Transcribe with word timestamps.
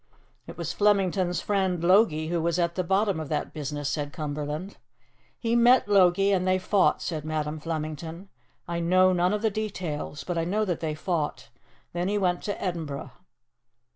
"It 0.47 0.57
was 0.57 0.73
Flemington's 0.73 1.41
friend, 1.41 1.83
Logie, 1.83 2.29
who 2.29 2.41
was 2.41 2.57
at 2.57 2.73
the 2.73 2.83
bottom 2.83 3.19
of 3.19 3.29
that 3.29 3.53
business," 3.53 3.87
said 3.87 4.11
Cumberland. 4.11 4.77
"He 5.37 5.55
met 5.55 5.87
Logie 5.87 6.31
and 6.31 6.47
they 6.47 6.57
fought," 6.57 7.03
said 7.03 7.23
Madam 7.23 7.59
Flemington. 7.59 8.27
"I 8.67 8.79
know 8.79 9.13
none 9.13 9.31
of 9.31 9.43
the 9.43 9.51
details, 9.51 10.23
but 10.23 10.39
I 10.39 10.43
know 10.43 10.65
that 10.65 10.79
they 10.79 10.95
fought. 10.95 11.49
Then 11.93 12.07
he 12.07 12.17
went 12.17 12.41
to 12.45 12.59
Edinburgh." 12.59 13.11